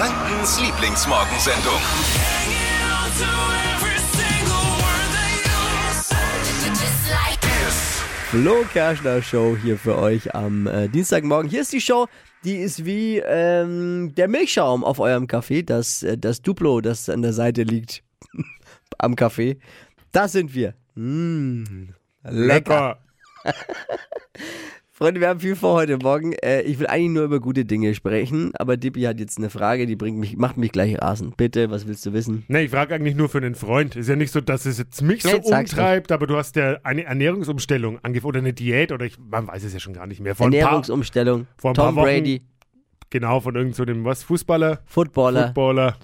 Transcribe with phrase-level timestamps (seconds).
[0.00, 1.78] Frankens Lieblingsmorgensendung.
[8.30, 11.50] Flo Kerschner Show hier für euch am äh, Dienstagmorgen.
[11.50, 12.06] Hier ist die Show,
[12.44, 17.20] die ist wie ähm, der Milchschaum auf eurem Kaffee, das, äh, das Duplo, das an
[17.20, 18.02] der Seite liegt
[18.96, 19.58] am Kaffee.
[20.12, 20.72] Das sind wir.
[20.94, 21.90] Mm,
[22.22, 23.02] lecker.
[25.02, 26.34] Freunde, wir haben viel vor heute Morgen.
[26.34, 29.86] Äh, ich will eigentlich nur über gute Dinge sprechen, aber Dippy hat jetzt eine Frage,
[29.86, 31.38] die bringt mich, macht mich gleich rasend.
[31.38, 32.44] Bitte, was willst du wissen?
[32.48, 33.96] Nee, ich frage eigentlich nur für einen Freund.
[33.96, 36.80] Ist ja nicht so, dass es jetzt mich so sag's umtreibt, aber du hast ja
[36.82, 40.20] eine Ernährungsumstellung angefangen oder eine Diät oder ich, man weiß es ja schon gar nicht
[40.20, 40.34] mehr.
[40.34, 41.46] Vor ein paar, Ernährungsumstellung.
[41.56, 42.42] vor Tom Brady,
[43.08, 44.80] genau, von irgend so was, Fußballer?
[44.84, 45.46] Footballer.
[45.46, 45.96] Footballer.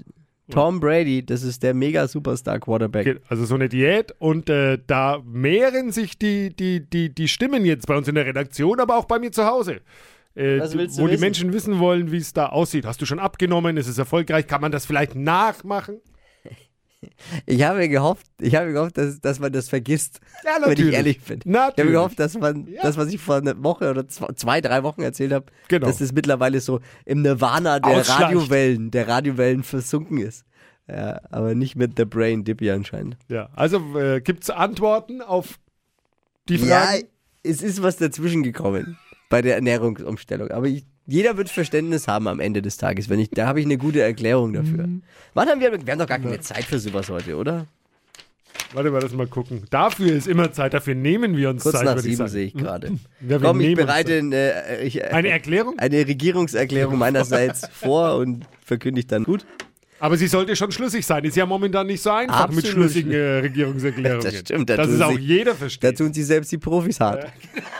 [0.50, 3.20] Tom Brady, das ist der mega Superstar Quarterback.
[3.28, 7.86] Also so eine Diät und äh, da mehren sich die, die, die, die Stimmen jetzt
[7.86, 9.80] bei uns in der Redaktion, aber auch bei mir zu Hause.
[10.36, 11.20] Äh, Was willst du wo die wissen?
[11.22, 12.84] Menschen wissen wollen, wie es da aussieht.
[12.86, 13.76] Hast du schon abgenommen?
[13.76, 14.46] Ist es erfolgreich?
[14.46, 16.00] Kann man das vielleicht nachmachen?
[17.44, 20.94] Ich habe gehofft, ich habe gehofft, dass, dass man das vergisst, Ja, wenn ich natürlich.
[20.94, 21.40] ehrlich bin.
[21.40, 21.92] Ich habe Natürlich.
[21.92, 22.82] gehofft, dass man Ja.
[22.82, 25.86] das, was ich vor einer Woche oder zwei, drei Wochen erzählt habe, Genau.
[25.86, 28.08] dass das mittlerweile so im Nirvana der.
[28.08, 30.44] Radiowellen, der Radiowellen versunken ist.
[30.88, 33.16] Ja, aber nicht mit The Brain Dippy anscheinend.
[33.28, 35.58] Ja, also äh, gibt es Antworten auf
[36.48, 37.04] die Ja, Fragen?
[37.42, 38.96] es ist was dazwischen gekommen
[39.28, 40.50] bei der Ernährungsumstellung.
[40.52, 43.08] Aber ich, jeder wird Verständnis haben am Ende des Tages.
[43.08, 44.86] Wenn ich, da habe ich eine gute Erklärung dafür.
[44.86, 45.02] Mhm.
[45.34, 47.66] Wann haben wir, wir haben doch gar keine Zeit für sowas heute, oder?
[48.72, 49.64] Warte mal, lass mal gucken.
[49.70, 52.46] Dafür ist immer Zeit, dafür nehmen wir uns Kurz Zeit, nach würde ich sieben sehe
[52.46, 52.88] ich gerade.
[53.20, 55.78] Ja, wir Komm, ich bereite eine, äh, ich, äh, Eine Erklärung?
[55.78, 59.46] eine Regierungserklärung meinerseits vor und verkündigt dann gut.
[59.98, 61.24] Aber sie sollte schon schlüssig sein.
[61.24, 62.90] Ist ja momentan nicht so einfach mit Absolut.
[62.90, 64.22] schlüssigen äh, Regierungserklärungen.
[64.24, 65.96] Das stimmt, da Das ist auch jeder Da versteht.
[65.98, 67.26] tun sie selbst die Profis hart.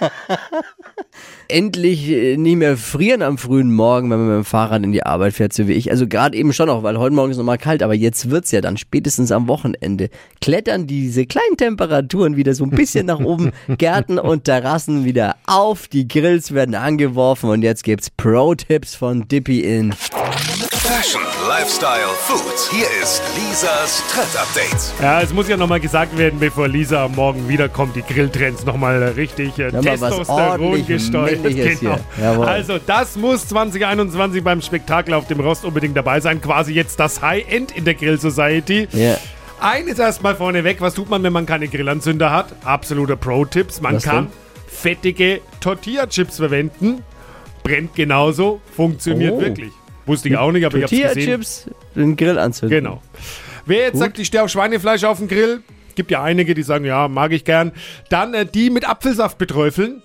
[1.49, 5.05] Endlich äh, nicht mehr frieren am frühen Morgen, wenn man mit dem Fahrrad in die
[5.05, 5.91] Arbeit fährt, so wie ich.
[5.91, 8.51] Also gerade eben schon noch, weil heute Morgen ist noch mal kalt, aber jetzt wird's
[8.51, 10.09] ja dann spätestens am Wochenende.
[10.41, 15.87] Klettern diese kleinen Temperaturen wieder so ein bisschen nach oben, Gärten und Terrassen wieder auf,
[15.89, 19.95] die Grills werden angeworfen und jetzt gibt's Pro-Tipps von Dippy in
[20.87, 22.55] Fashion, Lifestyle, Food.
[22.71, 25.03] Hier ist Lisas Trend Update.
[25.03, 29.59] Ja, es muss ja nochmal gesagt werden, bevor Lisa morgen wiederkommt, die Grilltrends nochmal richtig
[29.59, 31.39] äh, Ja, Testosteron gesteuert.
[31.43, 32.43] Genau.
[32.43, 36.41] Also das muss 2021 beim Spektakel auf dem Rost unbedingt dabei sein.
[36.41, 38.87] Quasi jetzt das High-End in der Grill Society.
[38.93, 39.17] Ja.
[39.61, 42.55] Eines erstmal vorneweg, was tut man, wenn man keine Grillanzünder hat?
[42.65, 43.81] Absoluter Pro-Tipps.
[43.81, 44.33] Man Was kann denn?
[44.69, 47.03] fettige Tortilla-Chips verwenden.
[47.65, 49.41] Brennt genauso, funktioniert Oh.
[49.41, 49.73] wirklich.
[50.07, 51.07] Wusste ich auch nicht, aber ich hab's gesehen.
[51.07, 52.79] Tortilla-Chips, den Grill anzünden.
[52.79, 53.03] Genau.
[53.67, 55.63] Wer jetzt sagt, ich stehe auf Schweinefleisch auf dem Grill,
[55.97, 57.73] gibt ja einige, die sagen, ja, mag ich gern.
[58.09, 60.03] Dann äh, die mit Apfelsaft beträufeln.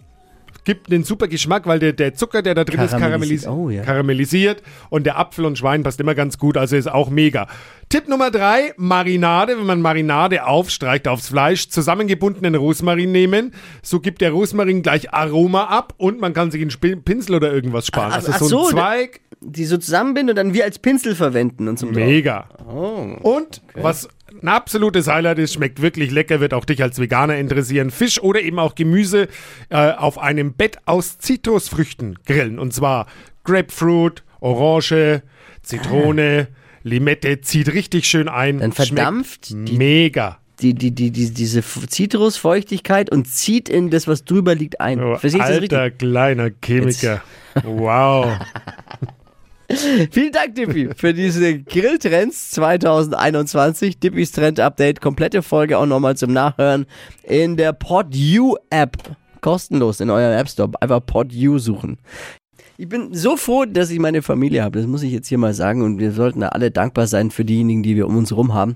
[0.63, 3.43] Gibt einen super Geschmack, weil der, der Zucker, der da drin ist, Karamellisiert.
[3.45, 3.81] karamellisiert, Oh, ja.
[3.83, 4.61] karamellisiert.
[4.91, 7.47] Und der Apfel und Schwein passt immer ganz gut, also ist auch mega.
[7.89, 9.57] Tipp Nummer drei, Marinade.
[9.57, 13.53] Wenn man Marinade aufstreicht aufs Fleisch, zusammengebundenen Rosmarin nehmen.
[13.81, 17.87] So gibt der Rosmarin gleich Aroma ab und man kann sich einen Pinsel oder irgendwas
[17.87, 18.11] sparen.
[18.11, 19.21] Ach, also ach so ein so, Zweig.
[19.41, 21.89] Die so zusammenbinden und dann wie als Pinsel verwenden und Drauf.
[21.91, 22.47] Mega.
[22.71, 23.15] Oh.
[23.23, 24.07] Und was
[24.41, 27.91] ein absolutes Highlight ist, schmeckt wirklich lecker, wird auch dich als Veganer interessieren.
[27.91, 29.27] Fisch oder eben auch Gemüse
[29.69, 32.59] äh, auf einem Bett aus Zitrusfrüchten grillen.
[32.59, 33.07] Und zwar
[33.43, 35.21] Grapefruit, Orange,
[35.61, 36.47] Zitrone,
[36.83, 38.59] Limette, zieht richtig schön ein.
[38.59, 40.37] Dann verdampft Schmeckt die- mega.
[40.61, 45.01] Die, die, die, die, diese Zitrusfeuchtigkeit und zieht in das, was drüber liegt, ein.
[45.01, 45.41] Oh, richtig?
[45.41, 47.23] alter kleiner Chemiker.
[47.63, 48.33] Wow.
[50.11, 53.99] Vielen Dank, Dippy, für diese Grilltrends 2021.
[53.99, 56.85] Dippys Trend Update, komplette Folge auch nochmal zum Nachhören
[57.23, 58.97] in der PodU App.
[59.41, 60.71] Kostenlos in eurem App Store.
[60.79, 61.97] Einfach PodU suchen.
[62.77, 64.79] Ich bin so froh, dass ich meine Familie habe.
[64.79, 65.83] Das muss ich jetzt hier mal sagen.
[65.83, 68.75] Und wir sollten da alle dankbar sein für diejenigen, die wir um uns herum haben.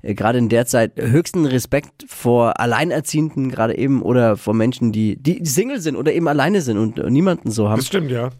[0.00, 5.16] Äh, Gerade in der Zeit höchsten Respekt vor Alleinerziehenden, gerade eben, oder vor Menschen, die,
[5.16, 7.78] die Single sind oder eben alleine sind und, und niemanden so haben.
[7.78, 8.30] Das stimmt, ja.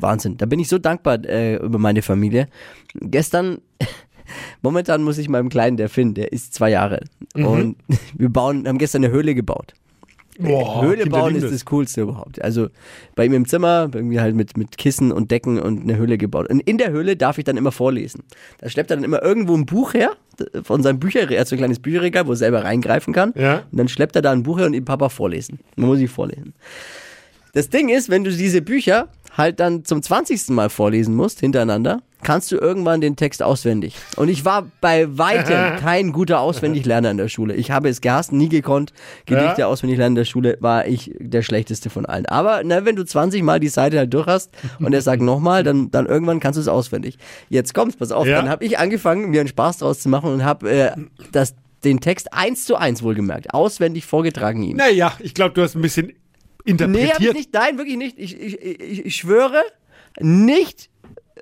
[0.00, 0.36] Wahnsinn.
[0.36, 2.48] Da bin ich so dankbar äh, über meine Familie.
[2.94, 3.58] Gestern,
[4.62, 7.00] momentan muss ich meinem Kleinen, der Finn, der ist zwei Jahre.
[7.34, 7.76] Und
[8.16, 9.74] wir bauen, haben gestern eine Höhle gebaut.
[10.38, 12.42] Boah, Höhle Kinder bauen ist das Coolste überhaupt.
[12.42, 12.68] Also
[13.14, 16.50] bei ihm im Zimmer, irgendwie halt mit, mit Kissen und Decken und eine Höhle gebaut.
[16.50, 18.22] Und in der Höhle darf ich dann immer vorlesen.
[18.58, 20.12] Da schleppt er dann immer irgendwo ein Buch her,
[20.62, 23.32] von seinem Bücherregal, er hat so ein kleines Bücherregal, wo er selber reingreifen kann.
[23.36, 23.62] Ja.
[23.70, 25.60] Und dann schleppt er da ein Buch her und ihm Papa vorlesen.
[25.76, 26.52] Man muss ich vorlesen.
[27.56, 30.50] Das Ding ist, wenn du diese Bücher halt dann zum 20.
[30.50, 33.96] Mal vorlesen musst, hintereinander, kannst du irgendwann den Text auswendig.
[34.16, 37.54] Und ich war bei weitem kein guter Auswendiglerner in der Schule.
[37.54, 38.92] Ich habe es gehasst, nie gekonnt.
[39.24, 39.68] Gedichte Ja.
[39.68, 42.26] auswendig lernen in der Schule war ich der schlechteste von allen.
[42.26, 45.62] Aber na, wenn du 20 Mal die Seite halt durch hast und er sagt nochmal,
[45.62, 47.16] dann, dann irgendwann kannst du es auswendig.
[47.48, 48.26] Jetzt kommt's, pass auf.
[48.26, 48.36] Ja.
[48.36, 50.92] Dann habe ich angefangen, mir einen Spaß draus zu machen und habe äh,
[51.32, 51.54] das,
[51.84, 54.76] den Text eins zu eins wohlgemerkt, auswendig vorgetragen ihm.
[54.76, 56.12] Naja, ich glaube, du hast ein bisschen
[56.66, 57.54] Nee, hab ich interpretiert, nicht.
[57.54, 58.18] Nein, wirklich nicht.
[58.18, 59.62] Ich, ich, ich, ich schwöre,
[60.18, 60.90] nicht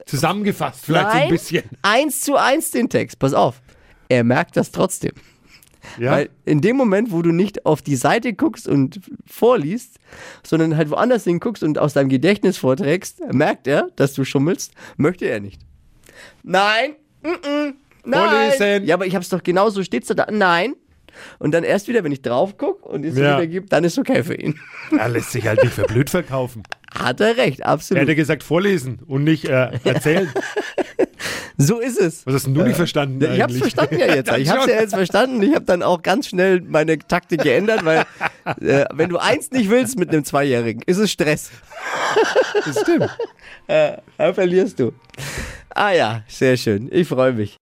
[0.06, 1.64] zusammengefasst, vielleicht so Nein, ein bisschen.
[1.82, 3.18] eins zu eins den Text.
[3.18, 3.60] Pass auf.
[4.08, 5.12] Er merkt das trotzdem.
[5.98, 6.12] Ja?
[6.12, 9.98] Weil in dem Moment, wo du nicht auf die Seite guckst und vorliest,
[10.42, 15.26] sondern halt woanders hinguckst und aus deinem Gedächtnis vorträgst, merkt er, dass du schummelst, möchte
[15.26, 15.60] er nicht.
[16.42, 17.74] Nein, mm -mm,
[18.04, 18.52] nein.
[18.52, 18.86] Vorlesen.
[18.86, 20.74] Ja, aber ich hab's doch genauso, steht's da, nein.
[21.38, 23.36] Und dann erst wieder, wenn ich drauf gucke und es Ja.
[23.38, 24.58] wieder gibt, dann ist okay für ihn.
[24.98, 26.62] Er lässt sich halt nicht für blöd verkaufen.
[26.94, 28.02] Hat er recht, Er absolut.
[28.02, 30.28] hätte gesagt, vorlesen und nicht äh, erzählen.
[31.56, 32.26] So ist es.
[32.26, 33.58] Was hast denn du nicht verstanden Ich hab's eigentlich?
[33.60, 34.28] verstanden ja jetzt.
[34.30, 34.72] Dann Ich hab's schon.
[34.72, 35.42] ja jetzt verstanden.
[35.42, 38.04] Ich habe dann auch ganz schnell meine Taktik geändert, weil
[38.60, 41.52] äh, wenn du eins nicht willst mit einem Zweijährigen, ist es Stress.
[42.64, 43.08] Das stimmt.
[43.68, 44.92] Da verlierst du.
[45.70, 46.88] Ah ja, sehr schön.
[46.92, 47.56] Ich freue mich.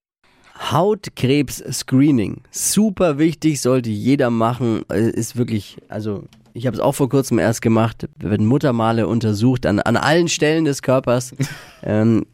[0.71, 2.43] Hautkrebs-Screening.
[2.51, 4.83] Super wichtig, sollte jeder machen.
[4.89, 6.25] Ist wirklich, also
[6.55, 8.09] ich habe es auch vor kurzem erst gemacht.
[8.19, 11.35] Werden Muttermale untersucht an, an allen Stellen des Körpers.
[11.83, 12.27] ähm,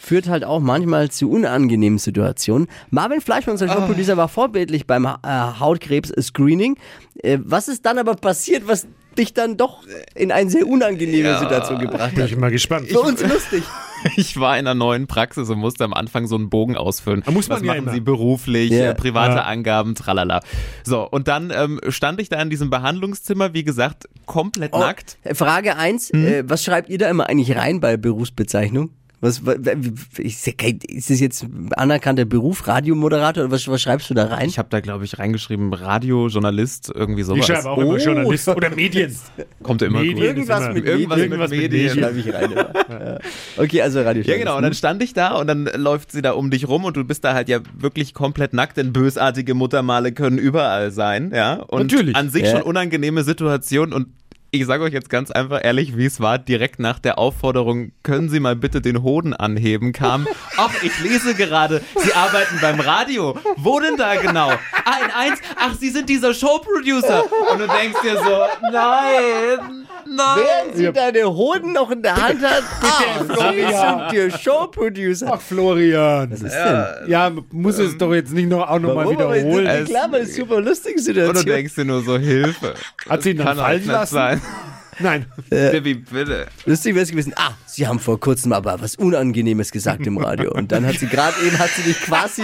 [0.00, 2.68] führt halt auch manchmal zu unangenehmen Situationen.
[2.90, 6.76] Marvin Fleischmann, unser Showproducer, war vorbildlich beim äh, Hautkrebs-Screening.
[7.22, 8.86] Äh, was ist dann aber passiert, was
[9.18, 9.82] dich dann doch
[10.14, 12.30] in eine sehr unangenehme Situation gebracht Bin hat?
[12.30, 12.86] ich mal gespannt.
[12.88, 13.62] Für uns lustig.
[14.14, 17.24] Ich war in einer neuen Praxis und musste am Anfang so einen Bogen ausfüllen.
[17.26, 17.92] Da muss man Was ja machen immer.
[17.94, 18.90] Sie beruflich, Ja.
[18.90, 19.42] äh, private Ja.
[19.42, 20.38] Angaben, tralala.
[20.84, 25.18] So, und dann ähm, stand ich da in diesem Behandlungszimmer, wie gesagt, komplett Oh, nackt.
[25.34, 26.24] Frage 1, Hm?
[26.24, 28.90] äh, was schreibt ihr da immer eigentlich rein bei Berufsbezeichnung?
[29.20, 29.72] Was, wa- wa-
[30.18, 31.44] ich, seh kein- ist das jetzt
[31.76, 34.48] anerkannter Beruf, Radiomoderator oder was, was schreibst du da rein?
[34.48, 37.44] Ich habe da, glaube ich, reingeschrieben, Radio, Journalist, irgendwie Ich sowas.
[37.46, 37.80] schreibe auch Oh.
[37.80, 39.12] immer Journalist oder Medien.
[39.64, 40.14] Kommt immer Medien.
[40.16, 40.24] gut.
[40.24, 41.32] Irgendwas immer- mit irgendwas Medien.
[41.32, 41.86] irgendwas mit Medien.
[41.86, 42.04] Medien.
[42.04, 42.52] schreibe ich rein.
[42.52, 42.72] Immer.
[42.88, 43.18] Ja.
[43.62, 44.22] Okay, also Radio.
[44.22, 44.56] Ja, genau.
[44.56, 47.04] Und dann stand ich da und dann läuft sie da um dich rum und du
[47.04, 51.54] bist da halt ja wirklich komplett nackt, denn bösartige Muttermale können überall sein, ja.
[51.54, 52.16] Und Natürlich.
[52.16, 52.52] an sich Ja.
[52.52, 54.08] schon unangenehme Situation und
[54.50, 58.30] ich sage euch jetzt ganz einfach ehrlich, wie es war, direkt nach der Aufforderung, können
[58.30, 63.38] Sie mal bitte den Hoden anheben, kam, ach, ich lese gerade, Sie arbeiten beim Radio.
[63.56, 64.52] Wo denn da genau?
[64.90, 67.24] Ah, in eins, ach, Sie sind dieser Showproducer.
[67.52, 68.40] Und du denkst dir so,
[68.72, 70.38] nein, nein.
[70.38, 74.10] Während sie deine Hoden noch in der Hand hat, ah, sie Florian.
[74.10, 75.30] sind der Showproducer.
[75.34, 76.30] Ach, Florian.
[76.30, 77.08] Was ist denn?
[77.10, 79.66] Ja, muss es doch jetzt nicht noch auch nochmal wiederholen.
[79.66, 81.36] das ist Klar, es super lustige Situation.
[81.36, 82.74] Und du denkst dir nur so, Hilfe.
[83.08, 84.14] Hat sie ihn dann fallen nicht lassen?
[84.14, 84.42] sein.
[85.00, 85.26] Nein.
[85.50, 86.46] Baby, bitte.
[86.66, 90.50] Lustig wäre es gewesen, ah, sie haben vor kurzem aber was Unangenehmes gesagt im Radio.
[90.52, 92.42] Und dann hat sie gerade eben, hat sie dich quasi,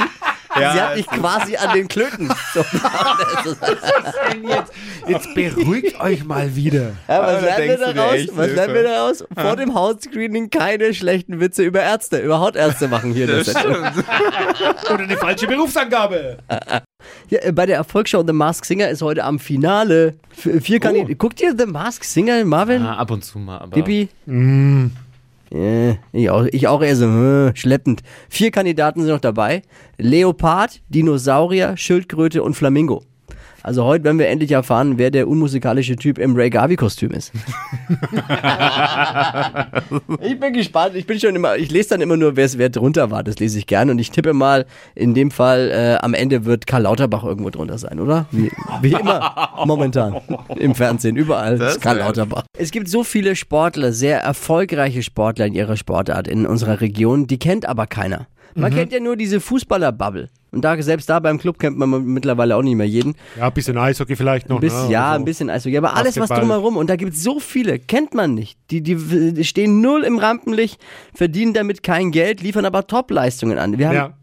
[0.61, 2.31] Ja, sie hat dich quasi an den Klöten.
[2.53, 2.61] So,
[4.49, 4.73] Jetzt,
[5.09, 6.93] jetzt beruhigt euch mal wieder.
[7.09, 8.19] ja, was da lernen wir daraus?
[8.33, 9.25] Was lernen wir daraus?
[9.37, 13.25] Vor dem Hautscreening keine schlechten Witze über Ärzte, über Hautärzte machen hier.
[13.29, 13.77] in der Sendung.
[14.93, 16.39] Oder eine falsche Berufsangabe.
[17.29, 20.15] Ja, äh, bei der Erfolgsschau The Mask Singer ist heute am Finale.
[20.31, 21.19] Vier Kandidaten.
[21.19, 22.83] Guckt ihr The Mask Singer, Marvin?
[22.83, 23.75] Ah, ab und zu mal, aber.
[23.75, 24.09] Dippi?
[25.55, 28.03] Ja, ich, auch, ich auch eher so äh, schleppend.
[28.29, 29.63] Vier Kandidaten sind noch dabei.
[29.99, 33.05] Leopard, Dinosaurier, Schildkröte und Flamingo.
[33.65, 37.33] Also heute werden wir endlich erfahren, wer der unmusikalische Typ im Ray Garvey-Kostüm ist.
[40.21, 40.95] ich bin gespannt.
[40.97, 43.25] Ich bin schon immer, ich lese dann immer nur, wer es wer drunter war.
[43.25, 43.93] Das lese ich gerne.
[43.93, 47.79] Und ich tippe mal, in dem Fall, äh, am Ende wird Karl Lauterbach irgendwo drunter
[47.79, 48.27] sein, oder?
[48.33, 48.53] Wie,
[48.83, 50.21] wie immer momentan
[50.57, 52.45] im Fernsehen, überall Das ist Karl Lauterbach.
[52.59, 57.39] Es gibt so viele Sportler, sehr erfolgreiche Sportler in ihrer Sportart in unserer Region, die
[57.39, 58.27] kennt aber keiner.
[58.57, 60.29] Man kennt ja nur diese Fußballer-Bubble.
[60.55, 63.15] Und da, selbst da beim Club kennt man mittlerweile auch nicht mehr jeden.
[63.37, 64.57] Ja, ein bisschen Eishockey vielleicht noch.
[64.57, 65.25] Ein bisschen, ne, ja, oder ein so.
[65.27, 65.77] bisschen Eishockey.
[65.77, 66.41] Aber alles, was Basketball.
[66.41, 66.77] drumherum.
[66.77, 68.59] Und da gibt es so viele, kennt man nicht.
[68.71, 70.81] Die, die, die stehen null im Rampenlicht,
[71.15, 73.79] verdienen damit kein Geld, liefern aber Top-Leistungen an.
[73.79, 74.15] Wir haben Ja.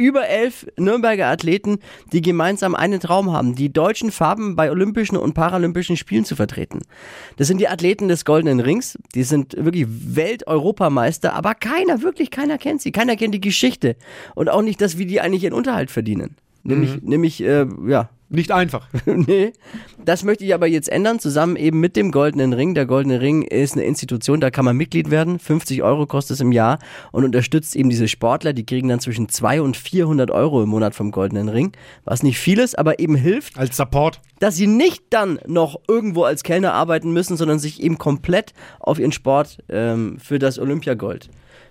[0.00, 1.78] Über elf Nürnberger Athleten,
[2.10, 6.80] die gemeinsam einen Traum haben, die deutschen Farben bei Olympischen und Paralympischen Spielen zu vertreten.
[7.36, 12.56] Das sind die Athleten des Goldenen Rings, die sind wirklich Welt-Europameister, aber keiner, wirklich keiner
[12.56, 13.94] kennt sie, keiner kennt die Geschichte
[14.34, 16.36] und auch nicht das, wie die eigentlich ihren Unterhalt verdienen.
[16.62, 18.86] Nämlich, nämlich äh, ja, Nicht einfach.
[19.06, 19.52] nee,
[20.04, 22.74] das möchte ich aber jetzt ändern, zusammen eben mit dem Goldenen Ring.
[22.74, 25.40] Der Goldene Ring ist eine Institution, da kann man Mitglied werden.
[25.40, 26.78] 50 Euro kostet es im Jahr
[27.10, 28.52] und unterstützt eben diese Sportler.
[28.52, 31.72] Die kriegen dann zwischen 200 und 400 Euro im Monat vom Goldenen Ring,
[32.04, 34.20] was nicht viel ist, aber eben hilft, Als Support.
[34.38, 39.00] dass sie nicht dann noch irgendwo als Kellner arbeiten müssen, sondern sich eben komplett auf
[39.00, 41.30] ihren Sport ähm, für das Olympiagold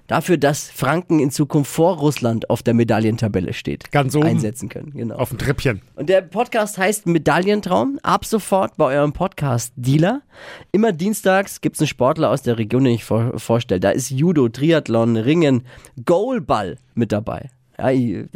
[0.09, 3.91] dafür, dass Franken in Zukunft vor Russland auf der Medaillentabelle steht.
[3.91, 4.25] Ganz oben.
[4.25, 5.15] Einsetzen können, genau.
[5.15, 5.81] Auf dem Treppchen.
[5.95, 7.99] Und der Podcast heißt Medaillentraum.
[8.03, 10.21] Ab sofort bei eurem Podcast-Dealer.
[10.71, 13.79] Immer dienstags gibt es einen Sportler aus der Region, den ich vor vorstelle.
[13.79, 15.63] Da ist Judo, Triathlon, Ringen,
[16.05, 17.49] Goalball mit dabei.
[17.77, 17.91] Ja,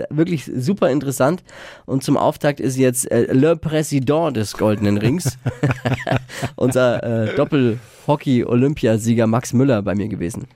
[0.09, 1.43] wirklich super interessant.
[1.85, 5.37] Und zum Auftakt ist jetzt äh, Le Président des Goldenen Rings,
[6.55, 10.47] unser äh, Doppel-Hockey-Olympiasieger Max Müller bei mir gewesen.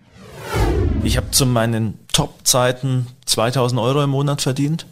[1.08, 4.86] Ich habe zu meinen Top-Zeiten 2000 Euro im Monat verdient.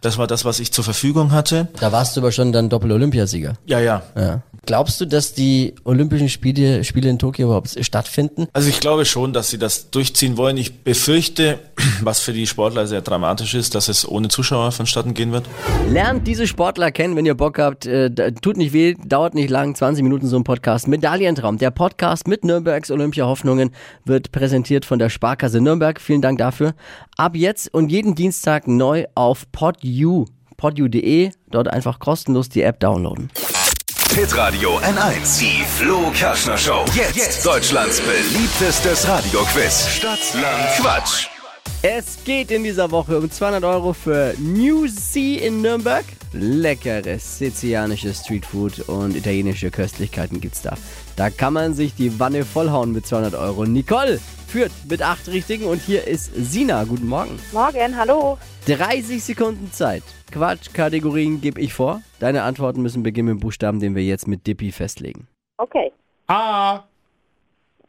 [0.00, 1.68] Das war das, was ich zur Verfügung hatte.
[1.78, 3.54] Da warst du aber schon dann Doppel-Olympiasieger.
[3.66, 4.02] Ja, ja.
[4.16, 4.42] Ja.
[4.64, 8.46] Glaubst du, dass die Olympischen Spiele, Spiele in Tokio überhaupt stattfinden?
[8.52, 10.56] Also ich glaube schon, dass sie das durchziehen wollen.
[10.56, 11.58] Ich befürchte,
[12.02, 15.46] was für die Sportler sehr dramatisch ist, dass es ohne Zuschauer vonstatten gehen wird.
[15.90, 17.86] Lernt diese Sportler kennen, wenn ihr Bock habt.
[17.86, 20.86] Äh, tut nicht weh, dauert nicht lang, 20 Minuten so ein Podcast.
[20.86, 23.72] Medaillentraum, der Podcast mit Nürnbergs Olympia-Hoffnungen
[24.04, 26.00] wird präsentiert von der Sparkasse Nürnberg.
[26.00, 26.74] Vielen Dank dafür.
[27.16, 31.30] Ab jetzt und jeden Dienstag neu auf podu, podu.de.
[31.50, 33.30] Dort einfach kostenlos die App downloaden.
[34.14, 35.40] Hitradio N1.
[35.40, 36.84] Die Flo Kerschner Show.
[36.94, 37.46] Jetzt.
[37.46, 39.88] Deutschlands beliebtestes Radioquiz.
[39.88, 41.31] Stadt, Land, Quatsch.
[41.84, 46.04] Es geht in dieser Woche um 200 Euro für New Sea in Nürnberg.
[46.32, 50.76] Leckeres sizilianisches Streetfood und italienische Köstlichkeiten gibt's da.
[51.16, 53.64] Da kann man sich die Wanne vollhauen mit 200 Euro.
[53.64, 56.84] Nicole führt mit acht Richtigen und hier ist Sina.
[56.84, 57.36] Guten Morgen.
[57.50, 58.38] Morgen, hallo.
[58.66, 60.04] 30 Sekunden Zeit.
[60.30, 62.00] Quatschkategorien gebe ich vor.
[62.20, 65.26] Deine Antworten müssen beginnen mit dem Buchstaben, den wir jetzt mit Dippy festlegen.
[65.56, 65.90] Okay.
[66.28, 66.84] A,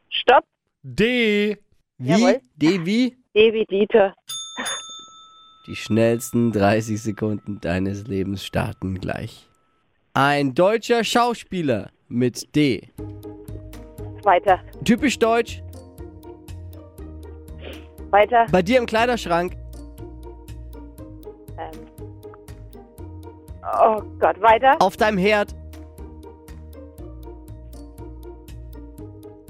[0.09, 0.43] Stopp.
[0.81, 1.59] D,
[1.99, 2.09] Wie?
[2.09, 2.41] Jawohl.
[2.55, 3.22] D wie?
[3.35, 4.13] Ewi Dieter.
[5.65, 9.47] Die schnellsten 30 Sekunden deines Lebens starten gleich.
[10.13, 12.89] Ein deutscher Schauspieler mit D.
[14.21, 14.59] Weiter.
[14.85, 15.63] Typisch deutsch,
[18.11, 18.45] Weiter.
[18.51, 19.57] bei dir im Kleiderschrank.
[21.57, 21.71] Ähm.
[23.81, 24.75] Oh Gott, weiter.
[24.79, 25.55] Auf deinem Herd.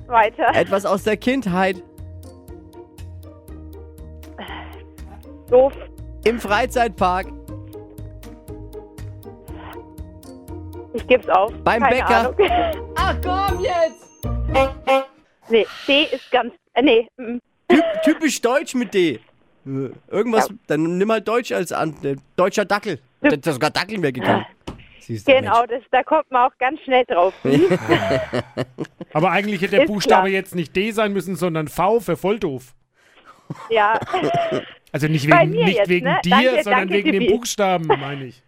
[0.07, 0.55] Weiter.
[0.55, 1.83] Etwas aus der Kindheit.
[5.53, 5.73] Doof.
[6.25, 7.27] Im Freizeitpark.
[10.93, 11.53] Ich geb's auf.
[11.63, 12.19] Beim Keine Bäcker.
[12.19, 12.35] Ahnung.
[12.95, 14.27] Ach komm jetzt!
[15.49, 16.53] nee, D ist ganz.
[16.73, 17.07] Äh, nee.
[17.17, 17.37] mm.
[17.67, 19.19] Typ, typisch deutsch mit D.
[19.67, 21.95] Äh, Irgendwas, dann nimm halt Deutsch als an.
[22.03, 22.99] äh, Deutscher Dackel.
[23.21, 24.45] Da ist sogar Dackel mehr gekommen.
[25.01, 27.33] Siehst Genau, das, da kommt man auch ganz schnell drauf.
[29.13, 30.33] Aber eigentlich hätte der Ist Buchstabe klar.
[30.33, 32.73] jetzt nicht D sein müssen, sondern V für voll doof.
[33.69, 33.99] Ja.
[34.91, 36.19] Also nicht wegen, nicht jetzt, wegen ne?
[36.23, 37.33] dir, Danke, sondern danke, wegen dem Tippi.
[37.33, 38.43] Buchstaben, meine ich.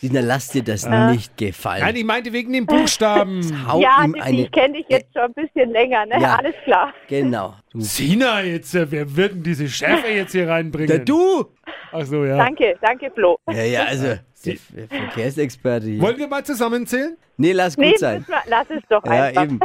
[0.00, 1.80] Sina, lass dir das nicht gefallen.
[1.82, 3.66] Nein, ich meinte wegen dem Buchstaben.
[3.66, 4.42] Hau ja, ihm eine.
[4.42, 6.20] ich kenne dich jetzt schon ein bisschen länger, ne?
[6.20, 6.36] Ja.
[6.36, 6.92] Alles klar.
[7.08, 7.54] Genau.
[7.72, 10.88] Du, Sina jetzt, äh, wer wird denn diese Schärfe jetzt hier reinbringen?
[10.88, 11.46] der du!
[11.92, 12.36] Ach so, ja.
[12.36, 13.38] Danke, danke, Flo.
[13.50, 14.18] Ja, ja, also.
[14.44, 16.00] Der Ver- Verkehrsexperte hier.
[16.02, 17.16] Wollen wir mal zusammenzählen?
[17.38, 18.22] Nee, lass gut Nee, sein.
[18.28, 19.44] wir, lass es doch Ja, einfach.
[19.44, 19.60] eben.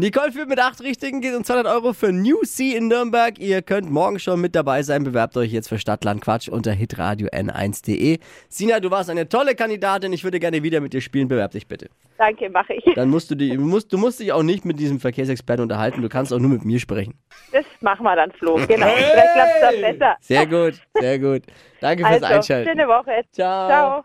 [0.00, 3.38] Nicole führt mit acht Richtigen, geht um 200 Euro für New Sea in Nürnberg.
[3.38, 5.04] Ihr könnt morgen schon mit dabei sein.
[5.04, 8.18] Bewerbt euch jetzt für Stadtland Quatsch unter hitradio n1.de.
[8.48, 10.12] Sina, du warst eine tolle Kandidatin.
[10.14, 11.28] Ich würde gerne wieder mit dir spielen.
[11.28, 11.90] Bewerb dich bitte.
[12.16, 12.84] Danke, mache ich.
[12.94, 16.00] Dann musst du, die, musst, du musst dich auch nicht mit diesem Verkehrsexperten unterhalten.
[16.00, 17.14] Du kannst auch nur mit mir sprechen.
[17.52, 18.54] Das machen wir dann, Flo.
[18.66, 18.86] Genau.
[18.86, 20.16] Vielleicht klappt es dann besser.
[20.20, 21.42] Sehr gut, sehr gut.
[21.80, 22.70] Danke fürs Also, Einschalten.
[22.70, 23.22] schöne Woche.
[23.32, 23.68] Ciao.
[23.68, 24.04] Ciao.